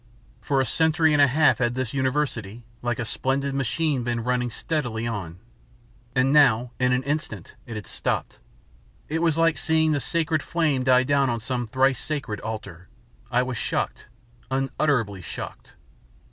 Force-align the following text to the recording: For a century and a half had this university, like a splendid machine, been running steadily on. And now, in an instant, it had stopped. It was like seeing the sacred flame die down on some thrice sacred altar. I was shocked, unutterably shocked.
For 0.41 0.59
a 0.59 0.65
century 0.65 1.13
and 1.13 1.21
a 1.21 1.27
half 1.27 1.59
had 1.59 1.75
this 1.75 1.93
university, 1.93 2.63
like 2.81 2.97
a 2.97 3.05
splendid 3.05 3.53
machine, 3.53 4.01
been 4.03 4.23
running 4.23 4.49
steadily 4.49 5.05
on. 5.05 5.37
And 6.15 6.33
now, 6.33 6.71
in 6.79 6.91
an 6.91 7.03
instant, 7.03 7.53
it 7.67 7.75
had 7.75 7.85
stopped. 7.85 8.39
It 9.09 9.21
was 9.21 9.37
like 9.37 9.59
seeing 9.59 9.91
the 9.91 9.99
sacred 9.99 10.41
flame 10.41 10.83
die 10.83 11.03
down 11.03 11.29
on 11.29 11.39
some 11.39 11.67
thrice 11.67 11.99
sacred 11.99 12.39
altar. 12.39 12.87
I 13.29 13.43
was 13.43 13.57
shocked, 13.57 14.07
unutterably 14.49 15.21
shocked. 15.21 15.75